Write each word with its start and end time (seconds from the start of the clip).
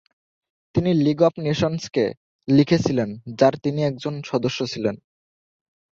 তিনি 0.75 0.91
League 0.93 1.19
of 1.21 1.33
নেশনসকে 1.39 2.05
লিখেছিলেন, 2.47 3.09
যার 3.39 3.53
তিনি 3.63 3.79
একজন 3.83 4.13
সদস্য 4.21 4.59
ছিলেন। 4.67 4.95